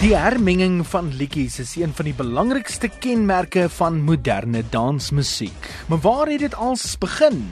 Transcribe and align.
Die 0.00 0.16
hermenging 0.16 0.82
van 0.86 1.06
liedjies 1.16 1.58
is 1.62 1.76
een 1.80 1.92
van 1.96 2.04
die 2.04 2.14
belangrikste 2.14 2.88
kenmerke 2.88 3.68
van 3.72 4.02
moderne 4.04 4.64
dansmusiek. 4.70 5.68
Maar 5.88 6.00
waar 6.04 6.26
het 6.26 6.42
dit 6.44 6.54
als 6.54 6.98
begin? 6.98 7.44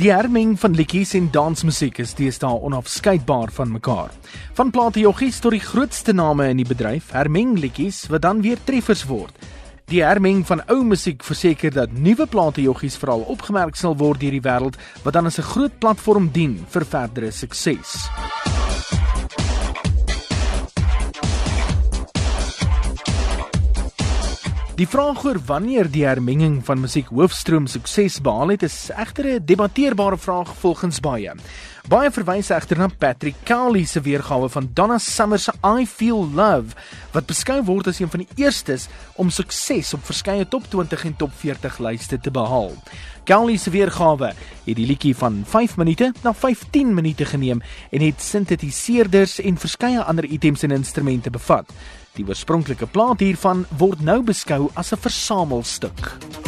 Die 0.00 0.12
hermeng 0.12 0.54
van 0.60 0.72
liedjies 0.72 1.12
en 1.18 1.26
dansmusiek 1.30 1.98
is 2.00 2.14
deesdae 2.16 2.60
onafskeidbaar 2.64 3.50
van 3.52 3.72
mekaar. 3.72 4.14
Van 4.56 4.70
platejoggies 4.70 5.42
tot 5.44 5.52
die 5.52 5.60
grootste 5.60 6.14
name 6.16 6.48
in 6.48 6.62
die 6.62 6.68
bedryf 6.68 7.10
hermeng 7.12 7.58
liedjies 7.58 8.06
wat 8.08 8.22
dan 8.24 8.40
weer 8.40 8.62
treffers 8.64 9.04
word. 9.04 9.36
Die 9.90 10.04
hermeng 10.06 10.44
van 10.46 10.60
ou 10.70 10.84
musiek 10.86 11.24
verseker 11.26 11.72
dat 11.74 11.90
nuwe 11.98 12.28
platejoggies 12.30 12.94
veral 13.02 13.24
opgemerk 13.32 13.74
sal 13.74 13.96
word 13.98 14.22
deur 14.22 14.36
die 14.36 14.44
wêreld 14.44 14.78
wat 15.02 15.18
dan 15.18 15.26
as 15.26 15.40
'n 15.42 15.50
groot 15.50 15.74
platform 15.82 16.30
dien 16.30 16.54
vir 16.70 16.84
verdere 16.86 17.30
sukses. 17.32 18.06
Die 24.80 24.88
vraag 24.88 25.26
oor 25.28 25.36
wanneer 25.44 25.90
die 25.92 26.06
hermenging 26.08 26.54
van 26.64 26.80
musiek 26.80 27.10
hoofstroom 27.12 27.66
sukses 27.68 28.14
behaal 28.24 28.54
het, 28.54 28.62
is 28.64 28.88
egter 28.96 29.26
'n 29.28 29.44
debatteerbare 29.44 30.16
vraag 30.16 30.54
volgens 30.56 31.00
baie. 31.00 31.34
Baie 31.88 32.10
verwys 32.10 32.48
egter 32.50 32.78
na 32.78 32.88
Patrick 32.88 33.34
Cowley 33.44 33.84
se 33.84 34.00
weergawe 34.00 34.48
van 34.48 34.70
Donna 34.74 34.98
Summer 34.98 35.38
se 35.38 35.52
I 35.80 35.86
Feel 35.86 36.30
Love, 36.34 36.74
wat 37.12 37.26
beskou 37.26 37.62
word 37.64 37.86
as 37.86 38.00
een 38.00 38.10
van 38.10 38.24
die 38.24 38.44
eerstes 38.44 38.88
om 39.16 39.30
sukses 39.30 39.94
op 39.94 40.04
verskeie 40.04 40.48
top 40.48 40.64
20 40.70 41.04
en 41.04 41.16
top 41.16 41.32
40 41.34 41.78
lyste 41.78 42.20
te 42.20 42.30
behaal. 42.30 42.72
Cowley 43.24 43.56
se 43.56 43.70
weergawe 43.70 44.32
het 44.64 44.76
die 44.76 44.86
liedjie 44.86 45.16
van 45.16 45.44
5 45.46 45.76
minute 45.76 46.12
na 46.22 46.32
15 46.32 46.94
minute 46.94 47.24
geneem 47.24 47.62
en 47.90 48.00
het 48.00 48.22
sintetiseerders 48.22 49.40
en 49.40 49.58
verskeie 49.58 50.02
ander 50.02 50.24
items 50.24 50.62
en 50.62 50.70
instrumente 50.70 51.30
bevat. 51.30 51.70
Die 52.18 52.26
oorspronklike 52.26 52.88
plaat 52.90 53.22
hiervan 53.22 53.64
word 53.78 54.02
nou 54.02 54.20
beskou 54.26 54.70
as 54.74 54.92
'n 54.92 54.98
versamelstuk. 54.98 56.39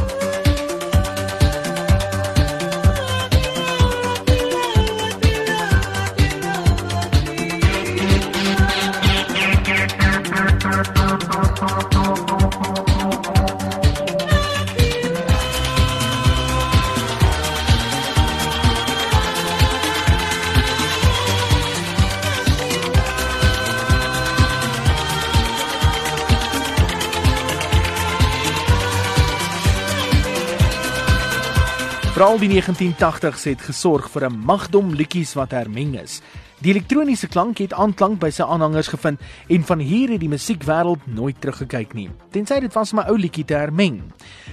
Veral 32.12 32.36
die 32.36 32.50
1980s 32.52 33.46
het 33.48 33.62
gesorg 33.64 34.10
vir 34.12 34.26
'n 34.28 34.44
magdom 34.44 34.90
liedjies 34.92 35.32
wat 35.32 35.50
hermeng 35.50 35.94
is. 35.96 36.20
Die 36.60 36.70
elektroniese 36.70 37.26
klank 37.26 37.58
het 37.58 37.72
aanklank 37.72 38.20
by 38.20 38.28
sy 38.30 38.42
aanhangers 38.42 38.88
gevind 38.88 39.20
en 39.48 39.64
van 39.64 39.78
hier 39.78 40.10
het 40.10 40.20
die 40.20 40.28
musiekwêreld 40.28 41.06
nooit 41.06 41.40
teruggekyk 41.40 41.94
nie. 41.94 42.10
Tensy 42.30 42.60
dit 42.60 42.74
was 42.74 42.92
om 42.92 42.98
'n 43.00 43.08
ou 43.08 43.16
liedjie 43.16 43.44
te 43.44 43.54
hermeng. 43.54 44.02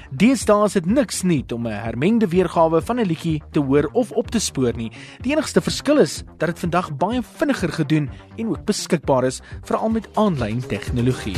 Deesdae 0.09 0.65
is 0.65 0.73
dit 0.73 0.85
niks 0.85 1.21
nuut 1.21 1.51
om 1.51 1.67
'n 1.67 1.71
hermengde 1.71 2.27
weergawe 2.27 2.81
van 2.81 2.99
'n 2.99 3.05
liedjie 3.05 3.41
te 3.51 3.59
hoor 3.59 3.89
of 3.91 4.11
op 4.11 4.31
te 4.31 4.39
spoor 4.39 4.73
nie. 4.75 4.91
Die 5.21 5.31
enigste 5.31 5.61
verskil 5.61 5.97
is 5.97 6.23
dat 6.37 6.47
dit 6.49 6.59
vandag 6.59 6.97
baie 6.97 7.21
vinniger 7.21 7.71
gedoen 7.71 8.09
en 8.37 8.49
ook 8.49 8.65
beskikbaar 8.65 9.25
is 9.25 9.41
veral 9.63 9.89
met 9.89 10.07
aanlyn 10.15 10.67
tegnologie. 10.67 11.35